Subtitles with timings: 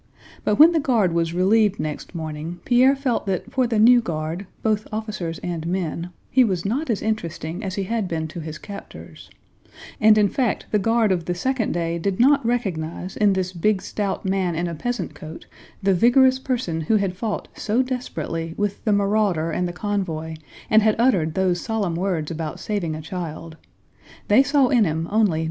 [0.43, 4.87] But when the guard was relieved next morning, Pierre felt that for the new guard—both
[4.91, 9.29] officers and men—he was not as interesting as he had been to his captors;
[9.99, 13.79] and in fact the guard of the second day did not recognize in this big,
[13.83, 15.45] stout man in a peasant coat
[15.83, 20.33] the vigorous person who had fought so desperately with the marauder and the convoy
[20.67, 23.55] and had uttered those solemn words about saving a child;
[24.29, 25.39] they saw in him only No.